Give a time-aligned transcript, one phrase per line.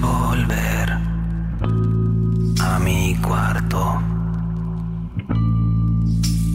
[0.00, 0.90] volver
[2.60, 4.00] a mi cuarto.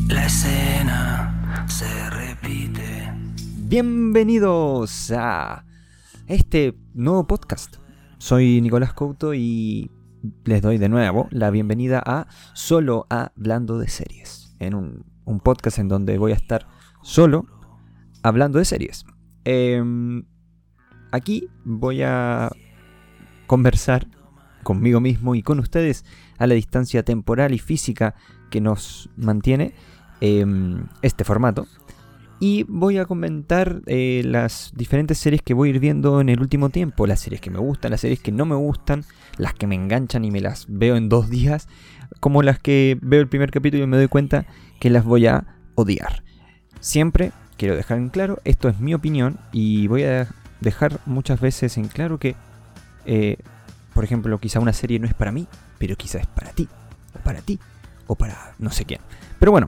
[0.07, 3.11] La escena se repite.
[3.57, 5.65] Bienvenidos a
[6.27, 7.77] este nuevo podcast.
[8.17, 9.91] Soy Nicolás Couto y
[10.45, 14.55] les doy de nuevo la bienvenida a Solo Hablando de Series.
[14.59, 16.67] En un, un podcast en donde voy a estar
[17.01, 17.45] solo
[18.21, 19.05] hablando de series.
[19.43, 20.25] Em,
[21.11, 22.49] aquí voy a
[23.47, 24.07] conversar
[24.63, 26.05] conmigo mismo y con ustedes
[26.37, 28.15] a la distancia temporal y física
[28.49, 29.73] que nos mantiene
[30.21, 31.67] em, este formato.
[32.39, 36.41] Y voy a comentar eh, las diferentes series que voy a ir viendo en el
[36.41, 37.07] último tiempo.
[37.07, 39.05] Las series que me gustan, las series que no me gustan,
[39.37, 41.69] las que me enganchan y me las veo en dos días.
[42.19, 44.45] Como las que veo el primer capítulo y me doy cuenta
[44.81, 46.23] que las voy a odiar.
[46.81, 50.27] Siempre quiero dejar en claro, esto es mi opinión y voy a
[50.59, 52.35] dejar muchas veces en claro que,
[53.05, 53.37] eh,
[53.93, 56.67] por ejemplo, quizá una serie no es para mí, pero quizá es para ti,
[57.15, 57.59] o para ti,
[58.07, 59.01] o para no sé quién.
[59.39, 59.67] Pero bueno,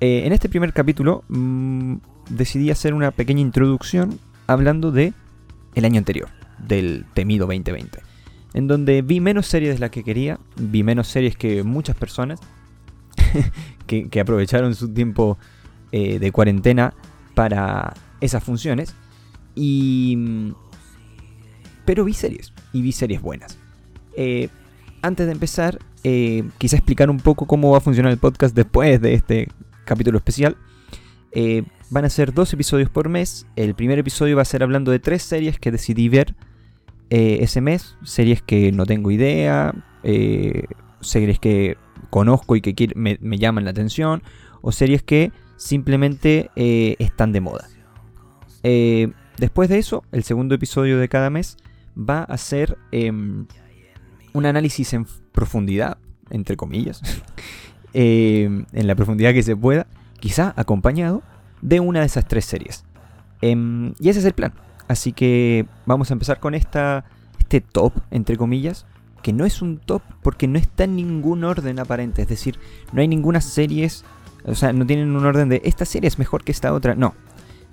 [0.00, 1.96] eh, en este primer capítulo mm,
[2.30, 5.12] decidí hacer una pequeña introducción hablando de
[5.74, 8.00] el año anterior, del temido 2020,
[8.54, 12.40] en donde vi menos series de las que quería, vi menos series que muchas personas
[13.86, 15.38] que, aprovecharon su tiempo
[15.92, 16.94] eh, de cuarentena
[17.34, 18.94] para esas funciones.
[19.54, 20.54] Y.
[21.88, 22.52] Pero vi series.
[22.74, 23.58] Y vi series buenas.
[24.14, 24.50] Eh,
[25.00, 29.14] antes de empezar, eh, explicar un poco cómo va a funcionar el podcast después de
[29.14, 29.48] este
[29.86, 30.58] capítulo especial.
[31.32, 33.46] Eh, van a ser dos episodios por mes.
[33.56, 36.34] El primer episodio va a ser hablando de tres series que decidí ver
[37.08, 37.96] ese mes.
[38.04, 39.74] Series que no tengo idea.
[41.00, 41.78] series que
[42.10, 44.22] conozco y que me, llaman la atención.
[44.60, 47.66] O series que simplemente eh, están de moda.
[48.62, 51.56] Eh, después de eso, el segundo episodio de cada mes
[51.98, 53.46] va a ser em,
[54.32, 55.98] un análisis en profundidad,
[56.30, 57.00] entre comillas,
[57.92, 59.86] em, en la profundidad que se pueda,
[60.20, 61.22] quizá acompañado
[61.60, 62.84] de una de esas tres series.
[63.40, 64.52] Em, y ese es el plan.
[64.88, 67.04] Así que vamos a empezar con esta,
[67.38, 68.86] este top, entre comillas,
[69.22, 72.22] que no es un top porque no está en ningún orden aparente.
[72.22, 72.58] Es decir,
[72.92, 74.04] no hay ninguna series
[74.44, 76.94] o sea, no tienen un orden de esta serie es mejor que esta otra.
[76.94, 77.14] No.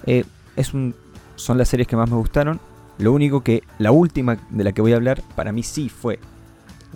[0.05, 0.95] Eh, es un,
[1.35, 2.59] son las series que más me gustaron.
[2.97, 6.19] Lo único que la última de la que voy a hablar para mí sí fue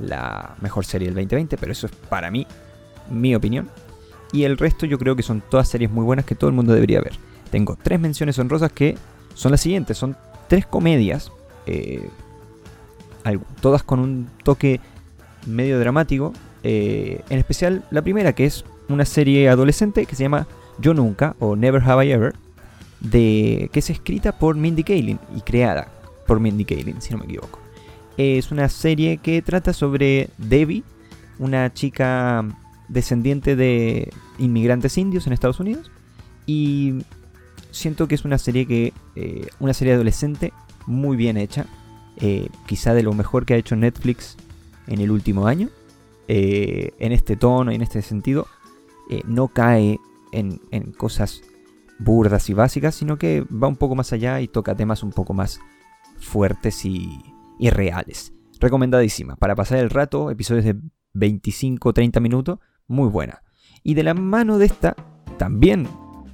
[0.01, 2.47] la mejor serie del 2020, pero eso es para mí
[3.09, 3.69] mi opinión.
[4.31, 6.73] Y el resto yo creo que son todas series muy buenas que todo el mundo
[6.73, 7.13] debería ver.
[7.51, 8.97] Tengo tres menciones honrosas que
[9.33, 9.97] son las siguientes.
[9.97, 10.15] Son
[10.47, 11.31] tres comedias,
[11.65, 12.09] eh,
[13.61, 14.79] todas con un toque
[15.45, 16.33] medio dramático.
[16.63, 20.45] Eh, en especial la primera que es una serie adolescente que se llama
[20.79, 22.35] Yo Nunca o Never Have I Ever,
[22.99, 25.91] de, que es escrita por Mindy Kaling y creada
[26.27, 27.59] por Mindy Kaling, si no me equivoco.
[28.17, 30.83] Es una serie que trata sobre Debbie,
[31.37, 32.45] una chica
[32.89, 35.89] descendiente de inmigrantes indios en Estados Unidos.
[36.45, 37.05] Y
[37.71, 38.93] siento que es una serie que.
[39.15, 40.51] Eh, una serie adolescente
[40.85, 41.65] muy bien hecha.
[42.17, 44.35] Eh, quizá de lo mejor que ha hecho Netflix
[44.87, 45.69] en el último año.
[46.27, 48.47] Eh, en este tono y en este sentido.
[49.25, 49.99] No cae
[50.31, 50.59] en,
[50.95, 51.41] cosas
[51.99, 55.33] burdas y básicas, sino que va un poco más allá y toca temas un poco
[55.33, 55.59] más
[56.19, 57.21] fuertes y,
[57.59, 58.33] reales.
[58.59, 59.35] Recomendadísima.
[59.35, 60.75] Para pasar el rato, episodios de
[61.13, 63.43] 25-30 minutos, muy buena.
[63.83, 64.95] Y de la mano de esta,
[65.37, 65.87] también,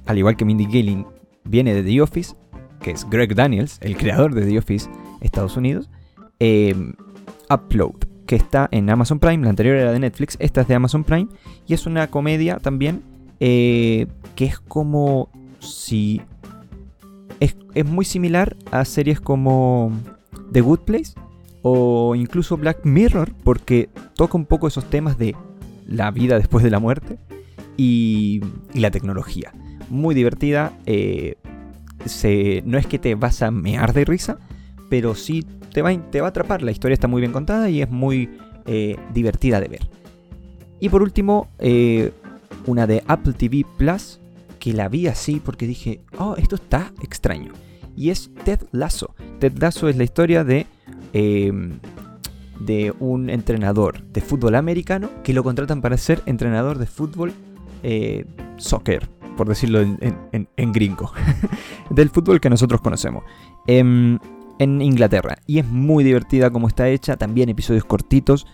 [0.06, 1.06] al igual que Mindy Kaling,
[1.44, 2.36] viene de The Office,
[2.80, 4.88] que es Greg Daniels, el creador de The Office
[5.20, 5.90] Estados Unidos,
[6.38, 6.74] eh,
[7.50, 11.04] Upload que está en Amazon Prime, la anterior era de Netflix, esta es de Amazon
[11.04, 11.28] Prime,
[11.66, 13.02] y es una comedia también
[13.40, 15.30] eh, que es como
[15.60, 16.22] si...
[17.40, 19.92] Es, muy similar a series como
[20.50, 21.12] The Good Place
[21.60, 25.36] o incluso Black Mirror, porque toca un poco esos temas de
[25.86, 27.18] la vida después de la muerte
[27.76, 28.40] y,
[28.72, 29.52] la tecnología.
[29.90, 31.36] Muy divertida, eh,
[32.64, 34.38] no es que te vas a mear de risa,
[34.88, 36.62] pero sí te va, te va a atrapar.
[36.62, 38.30] La historia está muy bien contada y es muy
[38.64, 39.88] eh, divertida de ver.
[40.80, 42.12] Y por último, eh,
[42.66, 44.20] una de Apple TV Plus,
[44.66, 47.52] que la vi así porque dije, oh, esto está extraño.
[47.94, 49.14] Y es Ted Lasso.
[49.38, 50.66] Ted Lasso es la historia de,
[51.12, 51.78] em,
[52.58, 57.32] de un entrenador de fútbol americano que lo contratan para ser entrenador de fútbol
[57.84, 58.24] eh,
[58.56, 61.12] soccer, por decirlo en, gringo,
[61.90, 63.22] del fútbol que nosotros conocemos.
[63.68, 64.18] Em,
[64.58, 65.36] en Inglaterra.
[65.46, 68.48] Y es muy divertida como está hecha, también episodios cortitos.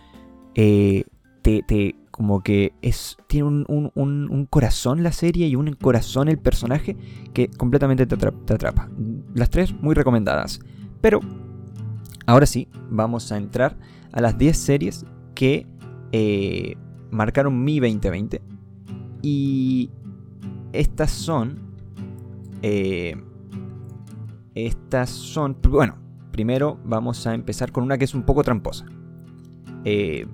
[0.55, 1.05] Eh,
[1.41, 6.97] te, como que es tiene un, corazón la serie y un corazón el personaje
[7.35, 8.15] que completamente te,
[8.55, 8.89] atrapa.
[9.35, 10.61] Las tres muy recomendadas.
[11.01, 11.19] Pero
[12.25, 13.77] ahora sí, vamos a entrar
[14.13, 15.05] a las 10 series
[15.35, 15.67] que
[16.13, 16.77] eh,
[17.11, 18.41] marcaron mi 2020.
[19.21, 19.91] Y
[20.73, 21.59] estas son...
[22.63, 23.21] Eh,
[24.55, 25.57] estas son...
[25.69, 25.97] Bueno,
[26.31, 28.87] primero vamos a empezar con una que es un poco tramposa.
[29.85, 30.25] Eh,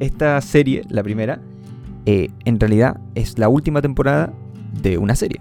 [0.00, 1.40] esta serie, la primera,
[2.06, 4.32] en realidad es la última temporada
[4.80, 5.40] de una serie,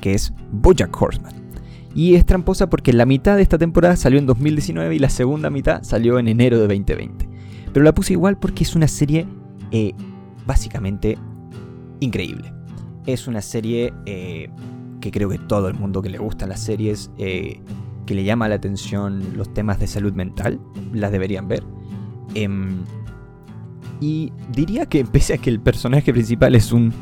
[0.00, 1.34] que es Bojack Horseman.
[1.94, 5.50] Y es tramposa porque la mitad de esta temporada salió en 2019 y la segunda
[5.50, 7.28] mitad salió en enero de 2020.
[7.72, 9.26] Pero la puse igual porque es una serie
[9.70, 9.94] eh,
[10.46, 11.18] básicamente
[12.00, 12.52] increíble.
[13.06, 14.50] Es una serie eh,
[15.00, 17.60] que creo que todo el mundo que le gustan las series, eh,
[18.06, 20.60] que le llama la atención los temas de salud mental,
[20.92, 21.64] las deberían ver.
[24.00, 26.92] Em, y diría que pese a que el personaje principal es un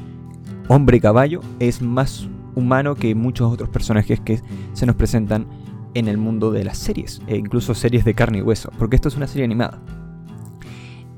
[0.68, 4.40] hombre caballo, es más humano que muchos otros personajes que
[4.72, 5.46] se nos presentan
[5.94, 9.08] en el mundo de las series, e incluso series de carne y hueso, porque esto
[9.08, 9.80] es una serie animada.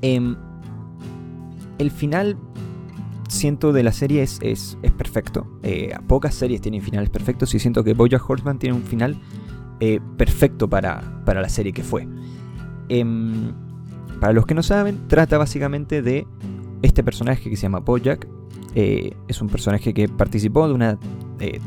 [0.01, 0.37] Em,
[1.79, 2.37] el final,
[3.27, 5.59] siento, de la serie es, es, perfecto.
[5.63, 9.19] Eh, pocas series tienen finales perfectos y siento que Bojack Horseman tiene un final
[9.79, 12.07] eh, perfecto para, para, la serie que fue.
[14.19, 16.27] Para los que no saben, trata básicamente de
[16.81, 18.27] este personaje que se llama Bojack.
[18.75, 20.97] Eh, es un personaje que participó de una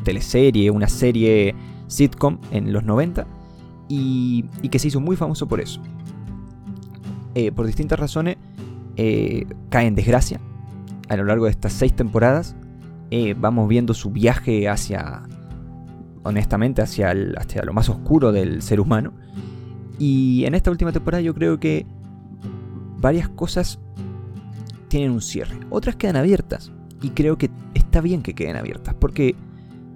[0.04, 1.54] teleserie, una serie
[1.86, 3.26] sitcom en los 90
[3.88, 5.80] y, que se hizo muy famoso por eso.
[7.34, 8.36] Eh, por distintas razones
[8.96, 10.40] eh, cae en desgracia
[11.08, 12.56] a lo largo de estas seis temporadas.
[13.10, 15.22] Eh, vamos viendo su viaje hacia,
[16.22, 19.12] honestamente, hacia lo más oscuro del ser humano.
[19.98, 21.86] Y en esta última temporada yo creo que
[23.02, 23.80] varias cosas
[24.88, 26.72] tienen un cierre, otras quedan abiertas.
[27.02, 29.34] Y creo que está bien que queden abiertas, porque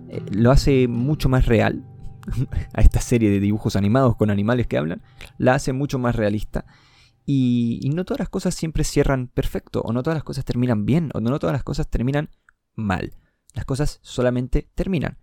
[0.09, 1.85] eh, lo hace mucho más real
[2.75, 5.03] a esta serie de dibujos animados con animales que hablan,
[5.39, 6.67] la hace mucho más realista.
[7.25, 11.11] Y, no todas las cosas siempre cierran perfecto, o no todas las cosas terminan bien,
[11.15, 12.31] o no todas las cosas terminan
[12.75, 13.15] mal.
[13.55, 15.19] Las cosas solamente terminan.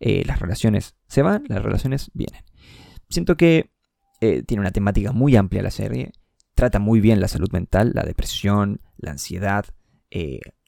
[0.00, 2.42] Eh, las relaciones se van, las relaciones vienen.
[3.08, 3.70] Siento que
[4.20, 6.12] eh, tiene una temática muy amplia la serie,
[6.60, 9.64] trata muy bien la salud mental, la depresión, la ansiedad,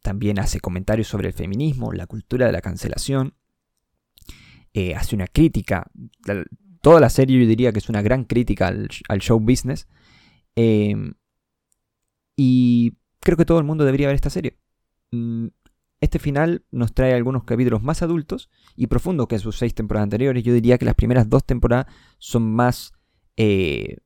[0.02, 3.34] también hace comentarios sobre el feminismo, la cultura de la cancelación,
[4.72, 5.90] eh, hace una crítica.
[6.80, 9.86] Toda la serie yo diría que es una gran crítica al, show business.
[10.56, 11.12] Em,
[12.36, 14.56] y creo que todo el mundo debería ver esta serie.
[15.10, 15.48] Mm,
[16.00, 20.42] este final nos trae algunos capítulos más adultos y profundos que sus seis temporadas anteriores.
[20.42, 21.84] Yo diría que las primeras dos temporadas
[22.16, 22.94] son más
[23.36, 23.98] eh,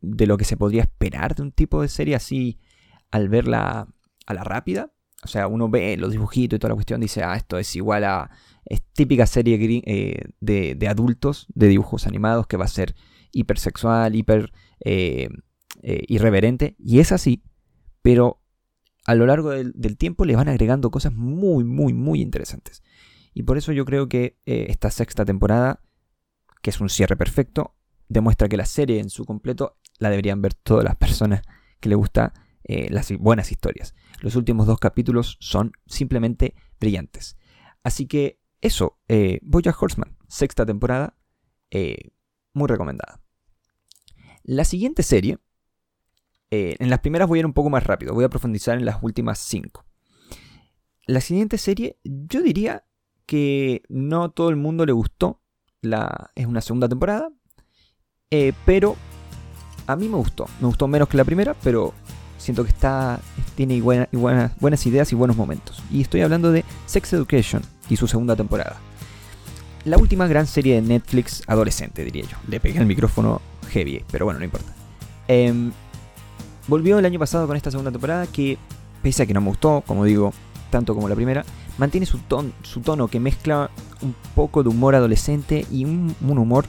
[0.00, 2.58] de lo que se podría esperar de un tipo de serie así
[3.10, 3.88] al verla
[4.26, 4.92] a la rápida.
[5.24, 8.04] O sea, uno ve los dibujitos y toda la cuestión, dice, ah, esto es igual
[8.04, 8.30] a
[8.68, 12.94] es típica serie eh, de, adultos de dibujos animados que va a ser
[13.32, 14.52] hipersexual, hiper
[14.84, 15.28] eh,
[15.82, 16.76] eh, irreverente.
[16.78, 17.42] Y es así,
[18.02, 18.42] pero
[19.06, 22.82] a lo largo del, tiempo le van agregando cosas muy, muy, muy interesantes.
[23.32, 25.80] Y por eso yo creo que esta sexta temporada,
[26.60, 27.74] que es un cierre perfecto,
[28.08, 31.42] demuestra que la serie en su completo la deberían ver todas las personas
[31.80, 32.32] que le gustan
[32.90, 33.94] las buenas historias.
[34.20, 37.38] Los últimos dos capítulos son simplemente brillantes.
[37.82, 41.16] Así que eso, eh, Bojack Horseman, sexta temporada,
[41.70, 42.10] eh,
[42.52, 43.20] muy recomendada.
[44.42, 45.38] La siguiente serie,
[46.50, 48.84] eh, en las primeras voy a ir un poco más rápido, voy a profundizar en
[48.84, 49.84] las últimas cinco.
[51.06, 52.84] La siguiente serie, yo diría
[53.26, 55.42] que no todo el mundo le gustó,
[55.80, 57.30] la, es una segunda temporada,
[58.30, 58.96] eh, pero
[59.88, 61.92] a mí me gustó, me gustó menos que la primera, pero
[62.36, 63.18] siento que está
[63.56, 65.82] tiene buenas ideas y buenos momentos.
[65.90, 68.76] Y estoy hablando de Sex Education, y su segunda temporada.
[69.84, 72.36] La última gran serie de Netflix adolescente, diría yo.
[72.48, 73.40] Le pegué el micrófono
[73.70, 74.72] heavy, pero bueno, no importa.
[75.26, 75.72] Em,
[76.66, 78.58] volvió el año pasado con esta segunda temporada que,
[79.02, 80.32] pese a que no me gustó, como digo,
[80.70, 81.44] tanto como la primera,
[81.78, 83.70] mantiene su, tono que mezcla
[84.02, 86.66] un poco de humor adolescente y un, humor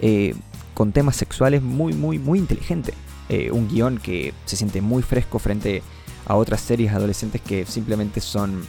[0.00, 0.34] eh,
[0.78, 2.94] con temas sexuales muy, muy, muy inteligente.
[3.28, 5.82] Eh, un guion que se siente muy fresco frente
[6.24, 8.62] a otras series adolescentes que simplemente son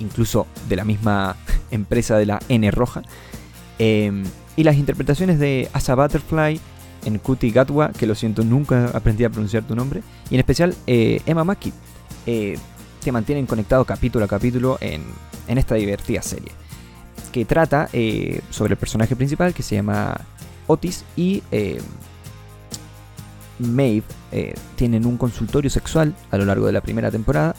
[0.00, 1.36] incluso de la misma
[1.70, 3.02] empresa de la N roja.
[3.78, 4.24] Em,
[4.56, 6.58] y las interpretaciones de Asa Butterfly
[7.04, 10.74] en Kuti Gatwa, que lo siento, nunca aprendí a pronunciar tu nombre, y en especial
[10.86, 11.74] eh, Emma Mackey,
[12.24, 12.56] eh,
[13.04, 15.02] te mantienen conectado capítulo a capítulo en,
[15.46, 16.52] esta divertida serie,
[17.32, 20.18] que trata eh, sobre el personaje principal que se llama
[20.72, 21.82] Otis y em,
[23.58, 24.06] Maeve
[24.76, 27.54] tienen un consultorio sexual a lo largo de la primera temporada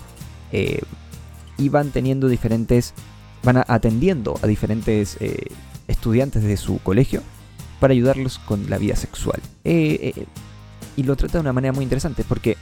[0.51, 2.93] y van teniendo diferentes,
[3.43, 5.47] van atendiendo a diferentes eh,
[5.87, 7.21] estudiantes de su colegio
[7.79, 9.41] para ayudarlos con la vida sexual.
[9.63, 10.25] Eh, eh,
[10.95, 12.57] y lo trata de una manera muy interesante porque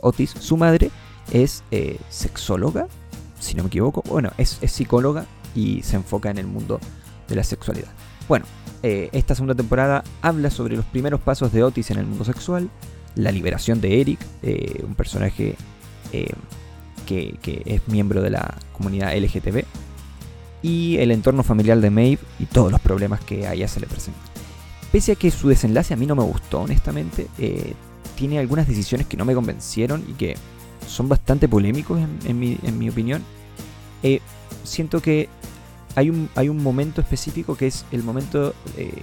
[0.00, 0.90] Otis, su madre,
[1.32, 2.86] es eh, sexóloga,
[3.38, 4.02] si no me equivoco.
[4.02, 6.80] Bueno, es, psicóloga y se enfoca en el mundo
[7.28, 7.88] de la sexualidad.
[8.28, 8.46] Bueno,
[8.82, 12.70] esta segunda temporada habla sobre los primeros pasos de Otis en el mundo sexual,
[13.14, 14.20] la liberación de Eric,
[14.82, 15.56] un personaje
[17.06, 19.64] que, que, es miembro de la comunidad LGTB,
[20.62, 23.86] y el entorno familiar de Maeve y todos los problemas que a ella se le
[23.86, 24.22] presentan.
[24.92, 27.74] Pese a que su desenlace a mí no me gustó, honestamente, eh,
[28.16, 30.36] tiene algunas decisiones que no me convencieron y que
[30.86, 33.22] son bastante polémicos en, mi, opinión.
[34.02, 34.20] Eh,
[34.64, 35.28] siento que
[35.96, 39.02] hay un, hay un momento específico que es el momento eh,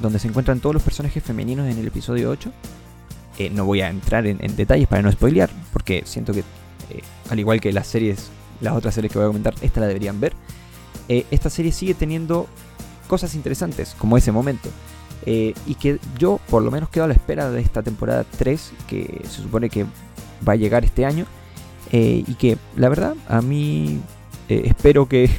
[0.00, 2.52] donde se encuentran todos los personajes femeninos en el episodio 8.
[3.52, 6.42] no voy a entrar en, detalles para no spoilear, porque siento que,
[7.30, 10.20] al igual que las series, las otras series que voy a comentar, esta la deberían
[10.20, 10.32] ver.
[11.08, 12.48] esta serie sigue teniendo
[13.06, 14.68] cosas interesantes, como ese momento.
[15.24, 18.72] Eh, y que yo por lo menos quedo a la espera de esta temporada 3,
[18.88, 19.84] que se supone que
[20.46, 21.26] va a llegar este año.
[21.92, 24.00] Eh, y que la verdad a mí
[24.48, 25.30] eh, espero que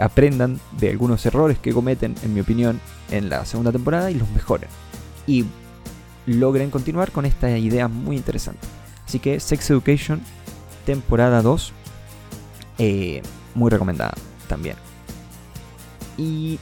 [0.00, 4.28] aprendan de algunos errores que cometen, en mi opinión, en la segunda temporada y los
[4.30, 4.68] mejoren.
[5.26, 5.44] Y
[6.26, 8.66] logren continuar con esta idea muy interesante.
[9.06, 10.20] Así que Sex Education,
[10.84, 11.72] temporada 2,
[13.54, 14.14] muy recomendada
[14.48, 14.76] también.
[16.16, 16.58] Y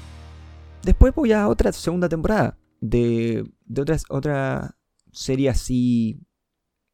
[0.82, 4.76] Después voy a otra segunda temporada de, de otra
[5.12, 6.20] serie así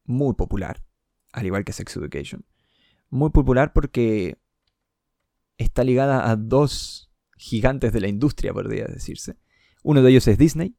[0.03, 0.83] muy popular,
[1.31, 2.45] al igual que Sex Education.
[3.09, 4.37] Muy popular porque
[5.57, 9.37] está ligada a dos gigantes de la industria, podría decirse.
[9.83, 10.75] Uno de ellos es Disney,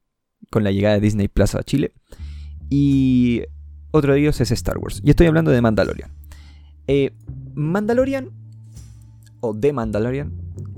[0.50, 1.92] con la llegada de Disney Plus a Chile.
[2.68, 3.42] Y
[3.90, 5.00] otro de ellos es Star Wars.
[5.04, 6.12] Y estoy hablando de Mandalorian.
[6.87, 7.12] Eh,
[7.54, 8.30] Mandalorian,
[9.40, 10.33] o The Mandalorian,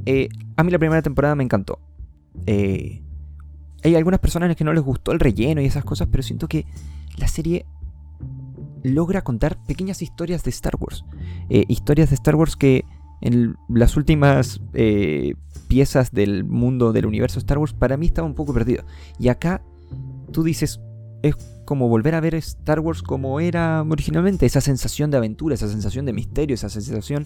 [0.07, 1.81] eh, a mí la primera temporada me encantó.
[2.47, 3.02] Eh,
[3.83, 6.67] hay algunas personas que no les gustó el relleno y esas cosas, pero siento que
[7.17, 7.67] la serie
[8.83, 11.05] logra contar pequeñas historias de Star Wars.
[11.49, 12.85] Historias de Star Wars que
[13.21, 15.35] en las últimas eh,
[15.69, 18.85] piezas del mundo del universo Star Wars para mí estaba un poco perdido.
[19.19, 19.63] Y acá
[20.33, 20.81] tú dices,
[21.23, 21.35] es
[21.65, 26.07] como volver a ver Star Wars como era originalmente, esa sensación de aventura, esa sensación
[26.07, 27.25] de misterio, esa sensación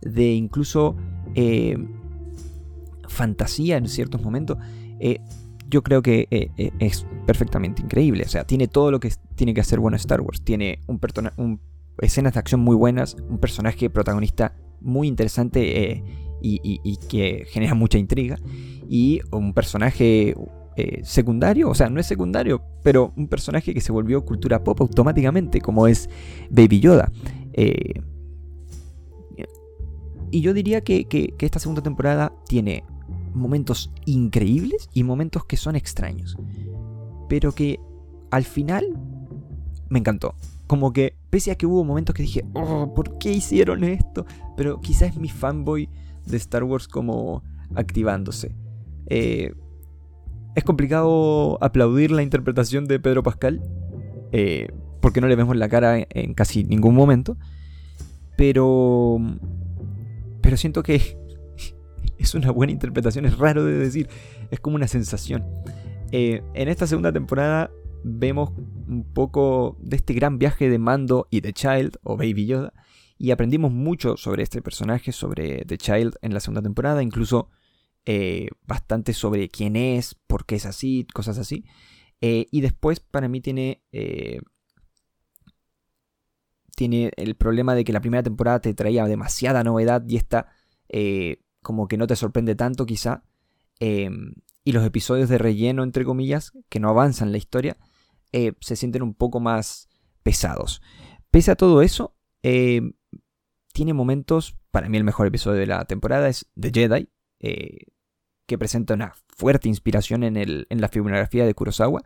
[0.00, 0.96] de incluso
[3.08, 4.58] fantasía en ciertos momentos,
[5.00, 5.20] eh,
[5.68, 8.24] yo creo que eh, eh, es perfectamente increíble.
[8.24, 10.40] O sea, tiene todo lo que tiene que hacer bueno Star Wars.
[10.42, 11.60] Tiene un,
[12.00, 16.02] escenas de acción muy buenas, un personaje protagonista muy interesante
[16.40, 18.38] y, que genera mucha intriga,
[18.88, 20.34] y un personaje
[21.02, 25.60] secundario, o sea, no es secundario, pero un personaje que se volvió cultura pop automáticamente,
[25.60, 26.08] como es
[26.50, 27.10] Baby Yoda.
[30.30, 32.84] y yo diría que, que esta segunda temporada tiene
[33.34, 36.36] momentos increíbles y momentos que son extraños.
[37.28, 37.80] Pero que
[38.30, 38.86] al final
[39.88, 40.34] me encantó.
[40.68, 44.24] Como que, pese a que hubo momentos que dije, oh, ¿por qué hicieron esto?
[44.56, 45.88] Pero quizás es mi fanboy
[46.26, 47.42] de Star Wars como
[47.74, 48.54] activándose.
[49.06, 49.54] Eh,
[50.54, 53.62] es complicado aplaudir la interpretación de Pedro Pascal,
[54.32, 54.68] eh,
[55.00, 57.36] porque no le vemos la cara en, casi ningún momento.
[58.36, 59.18] Pero,
[60.40, 61.16] pero siento que
[62.18, 64.08] es una buena interpretación, es raro de decir,
[64.50, 65.44] es como una sensación.
[66.10, 67.70] Eh, en esta segunda temporada
[68.04, 68.50] vemos
[68.88, 72.72] un poco de este gran viaje de Mando y de Child, o Baby Yoda,
[73.18, 77.50] y aprendimos mucho sobre este personaje, sobre The Child en la segunda temporada, incluso
[78.06, 81.64] eh, bastante sobre quién es, por qué es así, cosas así.
[82.20, 83.82] Eh, y después para mí tiene...
[86.76, 90.46] tiene el problema de que la primera temporada te traía demasiada novedad y esta
[91.62, 93.24] como que no te sorprende tanto quizá.
[93.80, 97.76] Em, y los episodios de relleno, entre comillas, que no avanzan la historia,
[98.32, 99.88] eh, se sienten un poco más
[100.22, 100.82] pesados.
[101.30, 102.92] Pese a todo eso, em,
[103.72, 107.08] tiene momentos, para mí el mejor episodio de la temporada es The Jedi,
[107.40, 107.86] eh,
[108.46, 112.02] que presenta una fuerte inspiración en, la filmografía de Kurosawa.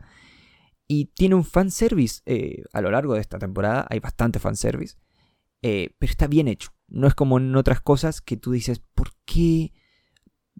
[0.87, 4.97] Y tiene un fanservice eh, a lo largo de esta temporada, hay bastante fanservice,
[5.61, 6.71] pero está bien hecho.
[6.89, 9.71] No es como en otras cosas que tú dices, ¿por qué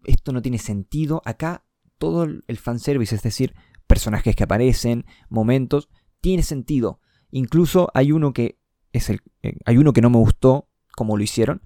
[0.05, 1.21] esto no tiene sentido?
[1.25, 1.65] Acá
[1.97, 3.53] todo el fanservice, es decir,
[3.93, 5.87] personajes que aparecen, momentos,
[6.19, 6.99] tiene sentido.
[7.29, 8.57] Incluso hay uno que
[8.91, 11.61] es el, eh, hay uno que no me gustó como lo hicieron,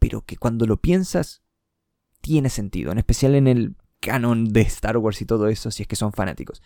[0.00, 1.44] pero que cuando lo piensas
[2.20, 5.86] tiene sentido, en especial en el canon de Star Wars y todo eso, si es
[5.86, 6.60] que son fanáticos.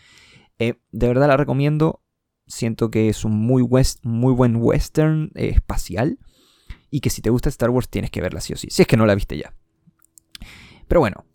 [0.58, 2.00] Eh, de verdad la recomiendo.
[2.46, 6.18] Siento que es un muy, west, muy buen western eh, espacial
[6.90, 8.88] y que si te gusta Star Wars tienes que verla sí o sí, si es
[8.88, 9.54] que no la viste ya.
[10.88, 11.26] Pero bueno,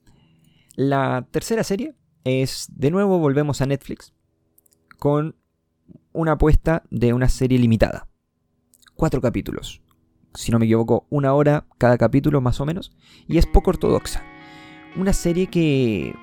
[0.75, 4.13] la tercera serie es, de nuevo volvemos a Netflix
[4.97, 5.35] con
[6.11, 8.07] una apuesta de una serie limitada.
[8.95, 9.81] Cuatro capítulos.
[10.33, 12.91] Si no me equivoco, una hora cada capítulo más o menos.
[13.27, 14.23] Y es poco ortodoxa.
[14.95, 16.13] Una serie que...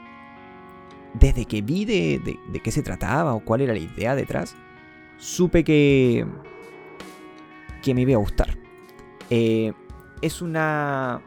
[1.14, 4.54] Desde que vi de, de, qué se trataba o cuál era la idea detrás,
[5.16, 6.26] supe que...
[7.82, 8.58] que me iba a gustar.
[9.30, 9.72] Eh,
[10.20, 11.22] es una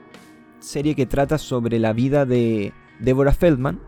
[0.60, 3.82] serie que trata sobre la vida de Deborah Feldman.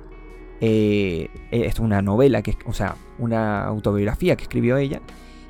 [0.62, 5.02] Eh, es una novela, que, o sea, una autobiografía que escribió ella.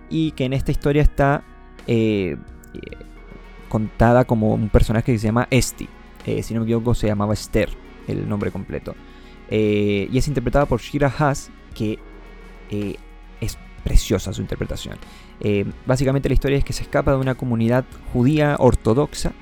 [0.09, 1.43] Y que en esta historia está
[1.87, 2.37] eh,
[3.69, 5.87] contada como un personaje que se llama Esti.
[6.25, 7.69] Eh, si no me equivoco, se llamaba Esther,
[8.07, 8.95] el nombre completo.
[9.49, 11.99] y es interpretada por Shira Haas, que
[13.41, 14.97] es preciosa su interpretación.
[15.85, 19.33] básicamente la historia es que se escapa de una comunidad judía ortodoxa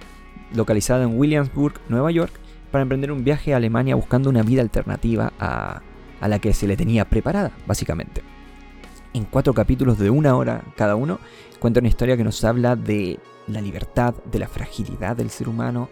[0.55, 2.31] localizada en Williamsburg, Nueva York,
[2.71, 5.81] para emprender un viaje a Alemania buscando una vida alternativa a,
[6.21, 8.21] la que se le tenía preparada, básicamente.
[9.13, 11.19] En cuatro capítulos de una hora cada uno,
[11.59, 15.89] cuenta una historia que nos habla de la libertad, de la fragilidad del ser humano,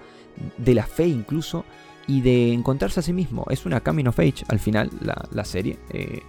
[0.58, 1.66] de la fe incluso,
[2.08, 3.46] y de encontrarse a sí mismo.
[3.50, 5.78] Es una coming of age al final, la, serie.
[5.90, 6.22] Eh,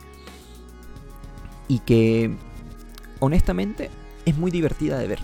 [1.68, 2.34] y que,
[3.20, 3.90] honestamente,
[4.24, 5.20] es muy divertida de ver.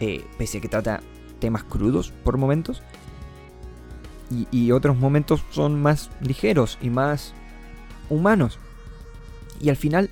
[0.00, 1.00] Eh, pese a que trata
[1.38, 2.82] temas crudos por momentos.
[4.50, 7.34] Y, otros momentos son más ligeros y más
[8.10, 8.58] humanos.
[9.60, 10.10] Y al final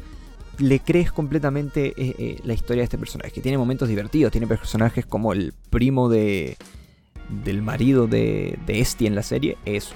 [0.59, 3.41] le crees completamente eh, eh, la historia de este personaje.
[3.41, 4.31] Tiene momentos divertidos.
[4.31, 6.57] Tiene personajes como el primo de,
[7.45, 9.57] del marido de, de Esti en la serie.
[9.65, 9.93] Es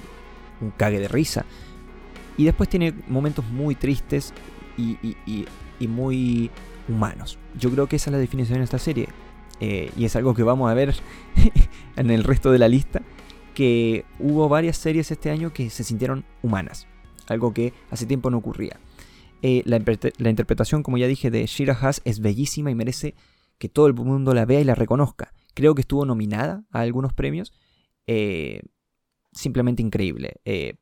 [0.61, 1.45] un cague de risa.
[2.37, 4.33] Y después tiene momentos muy tristes
[4.77, 6.51] y, y, muy
[6.89, 7.39] humanos.
[7.59, 9.09] Yo creo que esa es la definición de esta serie.
[9.61, 10.95] Eh, y es algo que vamos a ver
[11.97, 13.01] en el resto de la lista,
[13.57, 16.87] que hubo varias series este año que se sintieron humanas,
[17.27, 18.79] algo que hace tiempo no ocurría.
[19.41, 19.79] Eh, la,
[20.29, 23.15] interpretación, como ya dije, de Shira Haas es bellísima y merece
[23.57, 25.33] que todo el mundo la vea y la reconozca.
[25.55, 27.55] Creo que estuvo nominada a algunos premios.
[28.07, 28.61] Eh,
[29.33, 30.35] simplemente increíble.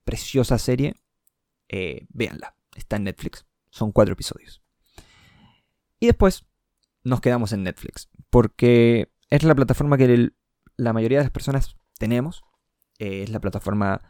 [0.03, 0.97] preciosa serie.
[2.09, 2.57] véanla.
[2.75, 3.47] Está en Netflix.
[3.71, 4.65] Son cuatro episodios.
[6.01, 6.45] Y después
[7.05, 8.09] nos quedamos en Netflix.
[8.31, 10.33] Porque es la plataforma que
[10.77, 12.43] la mayoría de las personas tenemos.
[12.99, 14.01] Eh, es la plataforma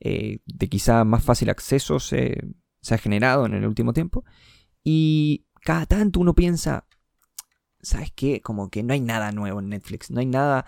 [0.00, 2.40] eh, de quizá más fácil acceso se,
[2.90, 4.24] ha generado en el último tiempo.
[4.82, 6.86] Y cada tanto uno piensa,
[7.80, 8.40] ¿sabes qué?
[8.40, 10.10] Como que no hay nada nuevo en Netflix.
[10.10, 10.66] No hay nada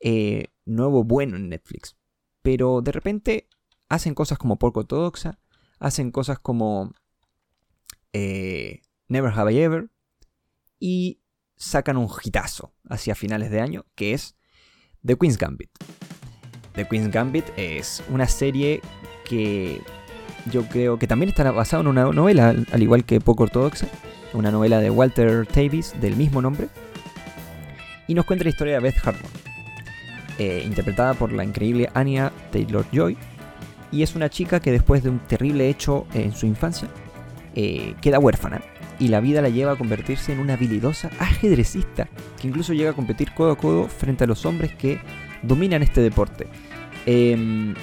[0.00, 1.96] eh, nuevo bueno en Netflix.
[2.42, 3.48] Pero de repente
[3.88, 5.38] hacen cosas como Porco Ortodoxa.
[5.78, 6.92] Hacen cosas como
[8.12, 9.90] Never Have I Ever
[10.78, 11.22] y
[11.56, 14.36] sacan un hitazo hacia finales de año, que es
[15.04, 15.70] The Queen's Gambit.
[16.74, 18.80] The Queen's Gambit es una serie
[19.24, 19.80] que
[20.50, 23.86] yo creo que también está basada en una novela, al igual que Poco Ortodoxa,
[24.32, 26.68] una novela de Walter Davis del mismo nombre,
[28.08, 29.30] y nos cuenta la historia de Beth Harmon,
[30.38, 33.16] eh, interpretada por la increíble Anya Taylor Joy,
[33.92, 36.88] y es una chica que después de un terrible hecho en su infancia
[37.54, 38.62] eh, queda huérfana
[38.98, 42.08] y la vida la lleva a convertirse en una habilidosa ajedrecista
[42.40, 45.00] que incluso llega a competir codo a codo frente a los hombres que
[45.42, 46.46] dominan este deporte,
[47.06, 47.74] em,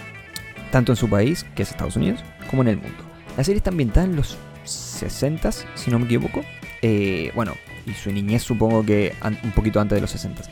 [0.71, 3.03] tanto en su país, que es Estados Unidos, como en el mundo.
[3.37, 6.41] La serie está ambientada en los 60, si no me equivoco.
[6.81, 7.53] Eh, bueno,
[7.85, 10.43] y su niñez supongo que un poquito antes de los 60.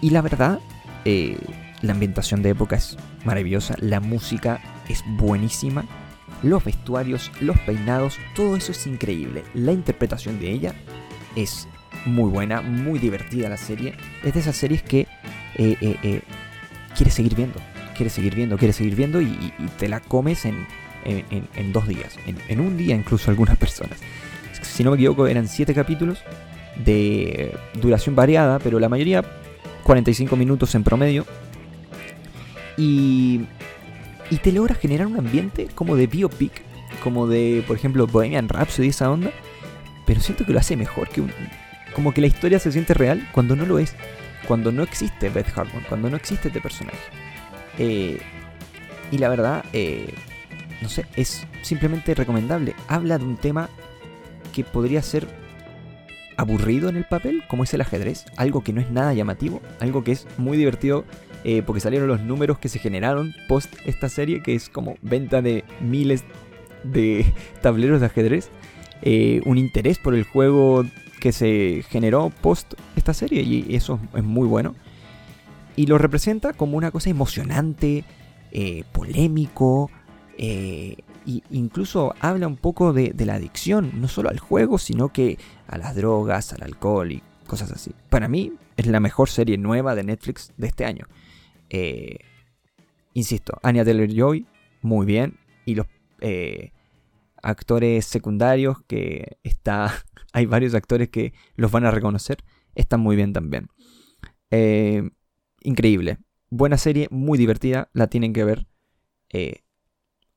[0.00, 0.60] Y la verdad,
[1.04, 1.38] eh,
[1.82, 5.84] la ambientación de época es maravillosa, la música es buenísima
[6.44, 9.42] los vestuarios, los peinados, todo eso es increíble.
[9.54, 10.74] La interpretación de ella
[11.36, 11.66] es
[12.04, 13.94] muy buena, muy divertida la serie.
[14.22, 15.08] Es de esas series que
[15.56, 16.20] eh, eh, eh,
[16.96, 17.60] quieres seguir viendo,
[17.96, 20.66] quieres seguir viendo, quieres seguir viendo y, te la comes en,
[21.72, 23.98] dos días, en, un día incluso algunas personas.
[24.62, 26.20] Si no me equivoco eran 7 capítulos
[26.84, 29.22] de duración variada, pero la mayoría
[29.84, 31.26] 45 minutos en promedio.
[32.76, 33.42] Y
[34.30, 36.52] y te logra generar un ambiente como de biopic,
[37.02, 39.30] como de, por ejemplo, Bohemian Rhapsody, esa onda.
[40.06, 41.30] Pero siento que lo hace mejor, que un,
[41.94, 43.94] como que la historia se siente real cuando no lo es.
[44.46, 46.98] Cuando no existe Beth Harmon, cuando no existe este personaje.
[47.78, 48.20] Eh,
[49.10, 50.12] y la verdad, eh,
[50.82, 52.74] no sé, es simplemente recomendable.
[52.88, 53.68] Habla de un tema
[54.52, 55.26] que podría ser
[56.36, 60.02] aburrido en el papel, como es el ajedrez, algo que no es nada llamativo, algo
[60.02, 61.04] que es muy divertido
[61.44, 65.42] eh, porque salieron los números que se generaron post esta serie, que es como venta
[65.42, 66.24] de miles
[66.82, 67.26] de
[67.60, 68.48] tableros de ajedrez,
[69.02, 70.86] eh, un interés por el juego
[71.24, 74.74] que se generó post esta serie, y eso es muy bueno.
[75.74, 78.04] Y lo representa como una cosa emocionante,
[78.52, 79.90] eh, polémico,
[80.36, 85.78] Y incluso habla un poco de, la adicción, no solo al juego, sino que a
[85.78, 87.92] las drogas, al alcohol y cosas así.
[88.10, 91.06] Para mí es la mejor serie nueva de Netflix de este año.
[91.70, 92.18] Eh,
[93.14, 94.46] insisto, Anya Taylor-Joy,
[94.82, 95.38] muy bien.
[95.64, 95.86] Y los
[96.20, 96.72] eh,
[97.42, 100.04] actores secundarios, que está...
[100.34, 102.44] Hay varios actores que los van a reconocer,
[102.74, 103.68] están muy bien también.
[104.50, 105.08] Eh,
[105.60, 106.18] increíble.
[106.50, 108.66] Buena serie, muy divertida, la tienen que ver.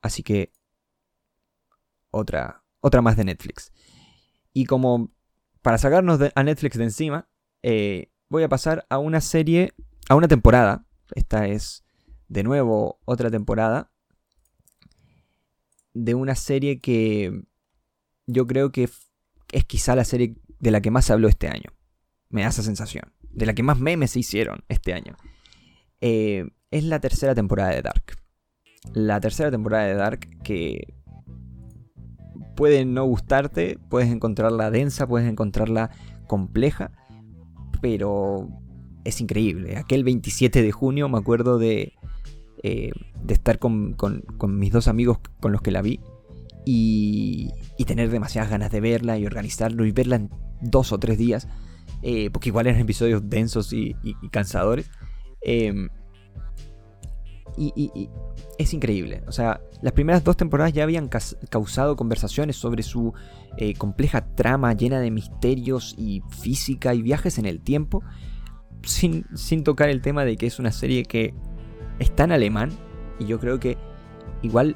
[0.01, 0.53] así que
[2.11, 3.71] otra, otra más de Netflix.
[4.53, 5.11] Y como
[5.61, 7.27] para sacarnos a Netflix de encima,
[7.63, 9.73] eh, voy a pasar a una serie,
[10.09, 10.85] a una temporada.
[11.15, 11.83] Esta es
[12.27, 13.91] de nuevo otra temporada
[15.93, 17.43] de una serie que
[18.27, 18.89] yo creo que
[19.51, 21.71] es quizá la serie de la que más se habló este año.
[22.29, 23.03] Me da esa sensación.
[23.31, 25.15] De la que más memes se hicieron este año.
[26.01, 28.17] Eh, es la tercera temporada de Dark.
[28.93, 30.93] La tercera temporada de Dark que
[32.55, 35.91] puede no gustarte, puedes encontrarla densa, puedes encontrarla
[36.27, 36.91] compleja,
[37.81, 38.49] pero
[39.03, 39.77] es increíble.
[39.77, 41.93] Aquel 27 de junio me acuerdo de,
[42.63, 42.91] eh,
[43.23, 43.95] de estar con,
[44.47, 45.99] mis dos amigos con los que la vi
[46.69, 47.53] y,
[47.85, 50.29] tener demasiadas ganas de verla y organizarlo y verla en
[50.61, 51.47] dos o tres días,
[52.01, 53.95] eh, porque igual eran episodios densos y,
[54.29, 54.91] cansadores.
[55.41, 55.87] Em,
[57.57, 58.09] y,
[58.57, 59.23] es increíble.
[59.27, 61.09] O sea, las primeras dos temporadas ya habían
[61.49, 63.13] causado conversaciones sobre su
[63.57, 68.03] eh, compleja trama llena de misterios y física y viajes en el tiempo,
[68.83, 71.33] sin, sin tocar el tema de que es una serie que
[71.99, 72.71] está en alemán
[73.19, 73.77] y yo creo que
[74.41, 74.75] igual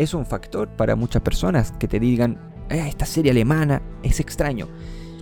[0.00, 2.38] es un factor para muchas personas que te digan,
[2.70, 4.66] eh, esta serie alemana es extraño.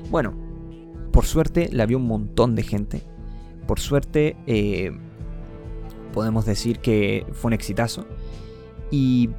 [0.08, 0.34] Bueno,
[1.12, 3.02] por suerte la vio un montón de gente.
[3.66, 4.96] Por suerte eh,
[6.12, 8.06] podemos decir que fue un exitazo.
[8.92, 9.30] Y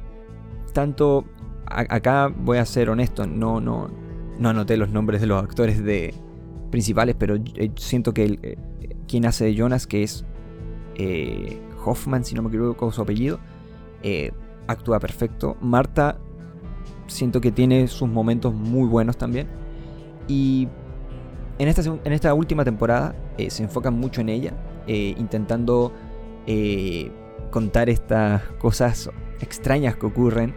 [0.74, 1.24] tanto
[1.64, 3.90] acá voy a ser honesto, no, no,
[4.38, 6.12] no anoté los nombres de los actores de
[6.70, 8.58] principales, pero eh, siento que
[9.08, 10.26] quien hace de Jonas, que es
[11.82, 13.40] Hoffman, si no me equivoco su apellido,
[14.66, 15.56] actúa perfecto.
[15.60, 16.18] Marta,
[17.06, 19.48] siento que tiene sus momentos muy buenos también.
[20.28, 20.68] Y
[21.58, 23.14] en esta, en esta última temporada
[23.48, 24.54] se enfocan mucho en ella,
[24.86, 25.92] intentando
[26.46, 27.10] eh,
[27.50, 30.54] contar estas cosas extrañas que ocurren,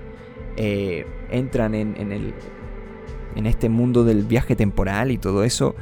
[0.58, 2.34] eh, entran en, el,
[3.36, 5.76] en este mundo del viaje temporal y todo eso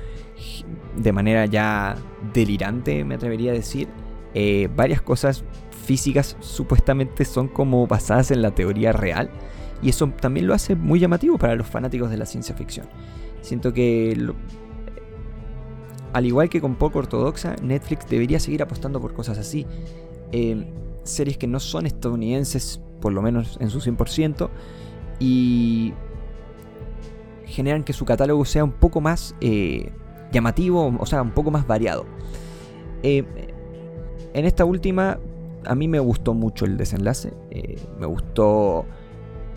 [0.95, 1.95] de manera ya
[2.33, 3.87] delirante, me atrevería a decir.
[4.33, 5.43] Eh, varias cosas
[5.81, 9.29] físicas supuestamente son como basadas en la teoría real
[9.81, 12.87] y eso también lo hace muy llamativo para los fanáticos de la ciencia ficción.
[13.41, 14.15] Siento que
[16.13, 19.65] al igual que con poco ortodoxa, Netflix debería seguir apostando por cosas así.
[20.31, 20.65] Eh,
[21.03, 24.49] series que no son estadounidenses, por lo menos en su 100%,
[25.19, 25.93] y
[27.45, 29.91] generan que su catálogo sea un poco más eh,
[30.31, 32.05] llamativo, o sea, un poco más variado.
[33.03, 33.23] Eh,
[34.33, 35.19] en esta última,
[35.65, 37.33] a mí me gustó mucho el desenlace,
[37.99, 38.85] me gustó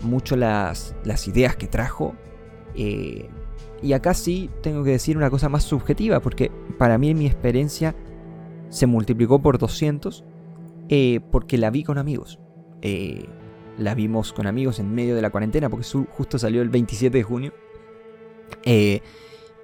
[0.01, 0.95] mucho las,
[1.27, 2.15] ideas que trajo.
[2.75, 7.95] Y acá sí tengo que decir una cosa más subjetiva, porque para mí mi experiencia
[8.69, 10.23] se multiplicó por 200
[10.89, 12.39] eh, porque la vi con amigos.
[12.81, 13.25] Eh,
[13.77, 17.23] la vimos con amigos en medio de la cuarentena, porque justo salió el 27 de
[17.23, 17.53] junio.
[18.63, 19.01] Eh,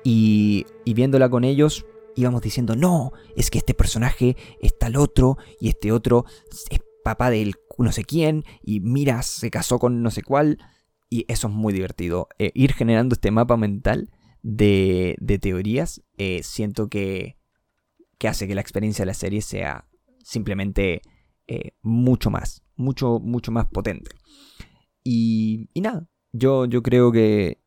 [0.04, 5.70] y, viéndola con ellos, íbamos diciendo, no, es que este personaje es tal otro, y
[5.70, 6.26] este otro
[6.70, 10.58] es papá del no sé quién, y mira, se casó con no sé cuál.
[11.10, 12.30] Y eso es muy divertido.
[12.40, 14.10] Eh, ir generando este mapa mental
[14.44, 17.38] de, teorías, eh, siento que,
[18.18, 19.88] que, hace que la experiencia de la serie sea
[20.24, 21.02] simplemente
[21.48, 24.12] eh, mucho más, mucho, mucho más potente.
[25.04, 27.62] Y, y nada, yo, yo creo que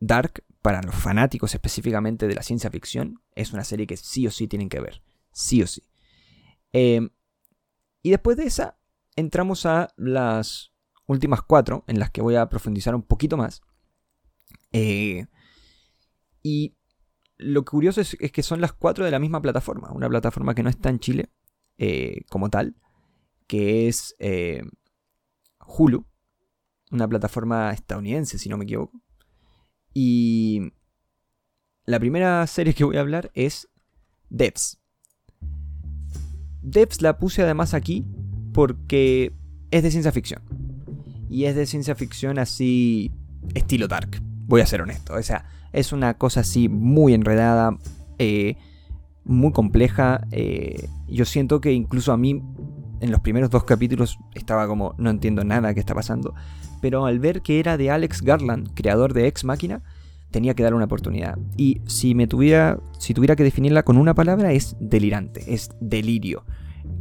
[0.00, 4.30] Dark, para los fanáticos específicamente de la ciencia ficción, es una serie que sí o
[4.30, 5.02] sí tienen que ver.
[5.32, 5.82] Sí o sí.
[6.72, 8.78] y después de esa,
[9.16, 10.72] entramos a las
[11.06, 13.62] últimas cuatro, en las que voy a profundizar un poquito más.
[14.72, 15.26] Eh,
[16.42, 16.76] y
[17.36, 20.70] lo curioso es, que son las cuatro de la misma plataforma, una plataforma que no
[20.70, 21.30] está en Chile
[21.78, 22.76] eh, como tal,
[23.46, 24.62] que es eh,
[25.66, 26.06] Hulu,
[26.90, 29.00] una plataforma estadounidense, si no me equivoco.
[29.92, 30.72] Y
[31.86, 33.68] la primera serie que voy a hablar es
[34.30, 34.78] Devs.
[36.62, 38.06] Devs la puse además aquí
[38.52, 39.32] porque
[39.70, 40.42] es de ciencia ficción
[41.28, 43.12] y es de ciencia ficción así
[43.54, 44.22] estilo dark.
[44.46, 45.14] Voy a ser honesto.
[45.14, 47.76] O sea, es una cosa así muy enredada,
[48.18, 48.56] eh,
[49.24, 50.26] muy compleja.
[50.30, 52.42] Eh, yo siento que incluso a mí
[53.00, 56.34] en los primeros dos capítulos estaba como, no entiendo nada que está pasando.
[56.80, 59.82] Pero al ver que era de Alex Garland, creador de Ex Máquina,
[60.34, 61.38] tenía que dar una oportunidad.
[61.56, 66.44] Y si me tuviera, si tuviera que definirla con una palabra, es delirante, es delirio.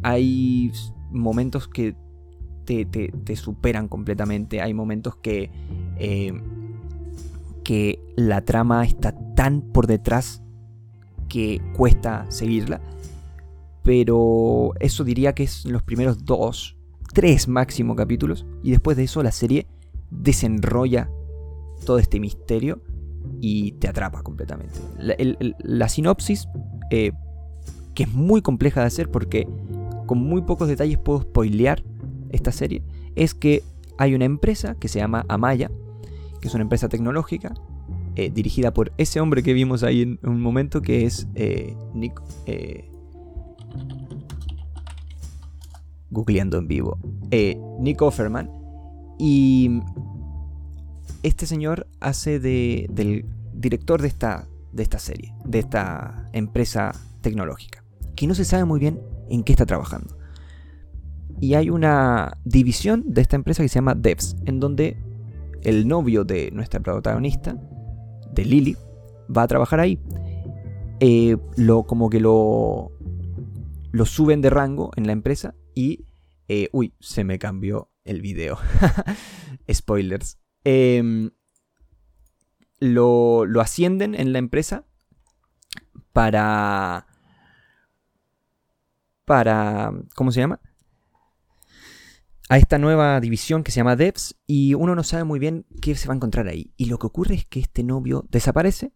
[0.03, 0.71] Hay
[1.11, 1.95] momentos que
[2.65, 5.49] te, superan completamente, hay momentos que,
[5.97, 6.31] eh,
[7.63, 10.43] que la trama está tan por detrás
[11.27, 12.81] que cuesta seguirla
[13.83, 16.77] pero eso diría que es los primeros dos,
[17.13, 18.45] tres máximo capítulos.
[18.63, 19.67] Y después de eso la serie
[20.09, 21.09] desenrolla
[21.85, 22.81] todo este misterio
[23.39, 24.79] y te atrapa completamente.
[24.97, 26.47] La, sinopsis,
[26.91, 27.11] eh,
[27.93, 29.47] que es muy compleja de hacer porque
[30.05, 31.83] con muy pocos detalles puedo spoilear
[32.31, 32.83] esta serie,
[33.15, 33.63] es que
[33.97, 35.69] hay una empresa que se llama Amaya,
[36.41, 37.53] que es una empresa tecnológica
[38.15, 42.21] eh, dirigida por ese hombre que vimos ahí en un momento, que es eh, Nick,
[46.09, 46.97] googleando en vivo,
[47.79, 48.49] Nick Offerman.
[49.19, 49.81] Y
[51.23, 57.83] este señor hace de, del director de esta, de esta serie, de esta empresa tecnológica,
[58.15, 60.17] que no se sabe muy bien en qué está trabajando.
[61.39, 64.97] Y hay una división de esta empresa que se llama Devs, en donde
[65.63, 67.57] el novio de nuestra protagonista,
[68.33, 68.77] de Lily,
[69.35, 69.99] va a trabajar ahí.
[70.99, 72.91] Eh, lo, como que lo,
[73.91, 76.05] lo suben de rango en la empresa y...
[76.49, 78.57] Eh, uy, se me cambió el video.
[79.71, 80.42] Spoilers.
[80.63, 81.31] Em,
[82.79, 84.85] lo, lo ascienden en la empresa
[86.11, 87.07] para...
[89.25, 89.93] Para...
[90.15, 90.59] ¿Cómo se llama?
[92.49, 95.95] a esta nueva división que se llama Devs y uno no sabe muy bien qué
[95.95, 96.71] se va a encontrar ahí.
[96.77, 98.91] Y lo que ocurre es que este novio desaparece.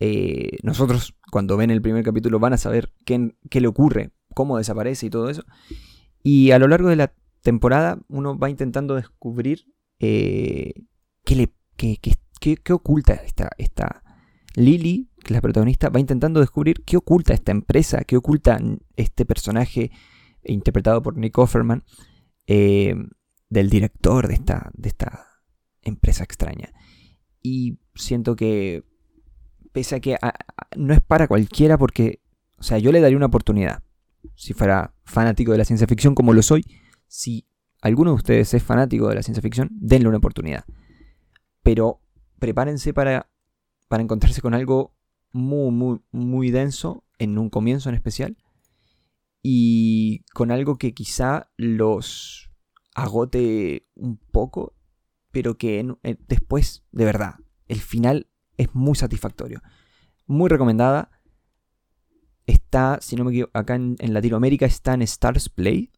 [0.00, 4.58] Eh, nosotros cuando ven el primer capítulo van a saber qué, qué le ocurre cómo
[4.58, 5.44] desaparece y todo eso.
[6.24, 9.66] Y a lo largo de la temporada uno va intentando descubrir
[10.04, 10.72] eh,
[11.24, 14.02] qué, le, qué, oculta esta, esta
[14.56, 18.60] Lily, que es la protagonista, va intentando descubrir qué oculta esta empresa, qué oculta
[18.96, 19.92] este personaje
[20.44, 21.84] interpretado por Nick Offerman,
[22.48, 22.96] eh,
[23.48, 25.24] del director de esta, de esta
[25.82, 26.72] empresa extraña.
[27.40, 28.82] Y siento que,
[29.72, 30.16] pese a que
[30.76, 32.20] no es para cualquiera, porque,
[32.58, 33.84] o sea, yo le daría una oportunidad
[34.34, 36.64] si fuera fanático de la ciencia ficción como lo soy,
[37.06, 37.46] si
[37.82, 40.64] alguno de ustedes es fanático de la ciencia ficción, denle una oportunidad.
[41.62, 42.00] Pero
[42.38, 43.30] prepárense para,
[43.88, 44.94] para encontrarse con algo
[45.32, 48.36] muy, muy, muy denso en un comienzo en especial
[49.42, 52.50] y con algo que quizá los
[52.94, 54.74] agote un poco,
[55.30, 55.84] pero que
[56.28, 59.62] después, de verdad, el final es muy satisfactorio.
[60.26, 61.10] Muy recomendada.
[62.46, 65.90] Está, si no me equivoco, acá en, Latinoamérica está en Stars Play.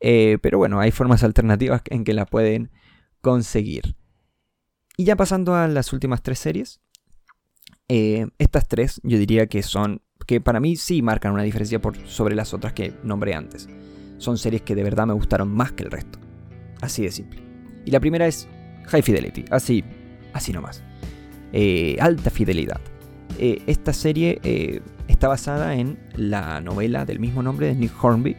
[0.00, 2.70] Eh, pero bueno, hay formas alternativas en que la pueden
[3.20, 3.96] conseguir.
[4.96, 6.80] Y ya pasando a las últimas tres series.
[7.90, 11.96] Eh, estas tres yo diría que son, que para mí sí marcan una diferencia por,
[12.06, 13.68] sobre las otras que nombré antes.
[14.18, 16.18] Son series que de verdad me gustaron más que el resto.
[16.80, 17.40] Así de simple.
[17.84, 18.46] Y la primera es
[18.88, 19.84] High Fidelity, así,
[20.32, 20.82] así nomás.
[21.52, 22.80] Eh, alta fidelidad.
[23.38, 24.40] esta serie
[25.06, 28.36] está basada en la novela del mismo nombre de Nick Hornby,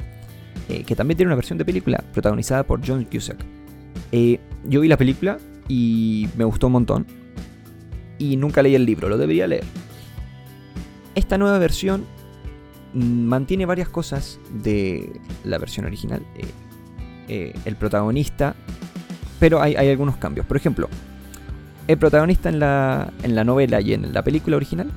[0.70, 3.38] eh, que también tiene una versión de película protagonizada por John Cusack.
[4.12, 7.08] Eh, yo vi la película y me gustó un montón.
[8.18, 9.64] Y nunca leí el libro, lo debería leer.
[11.16, 12.06] Esta nueva versión
[12.94, 16.22] mantiene varias cosas de la versión original.
[17.28, 18.56] Eh, el protagonista,
[19.40, 20.46] pero hay, hay, algunos cambios.
[20.46, 20.90] Por ejemplo,
[21.88, 24.92] el protagonista en la, en la novela y en la película original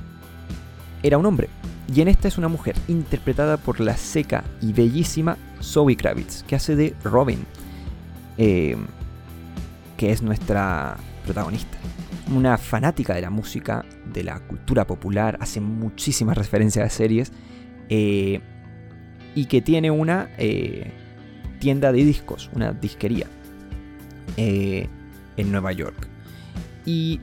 [1.01, 1.49] era un hombre.
[1.91, 6.55] Y en esta es una mujer, interpretada por la seca y bellísima Zoe Kravitz, que
[6.55, 7.45] hace de Robin,
[8.37, 8.77] eh,
[9.97, 11.77] que es nuestra protagonista.
[12.33, 17.31] Una fanática de la música, de la cultura popular, hace muchísimas referencias a series,
[17.89, 18.39] eh,
[19.35, 20.91] y que tiene una eh,
[21.59, 23.27] tienda de discos, una disquería,
[24.37, 26.07] en Nueva York.
[26.85, 27.19] Y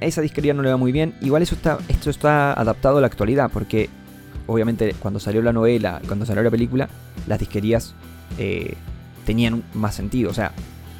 [0.00, 1.14] esa disquería no le va muy bien.
[1.20, 3.88] Igual eso está, esto está adaptado a la actualidad, porque
[4.46, 6.88] obviamente cuando salió la novela, cuando salió la película,
[7.26, 7.94] las disquerías
[8.38, 8.74] eh,
[9.24, 10.52] tenían más sentido, o sea,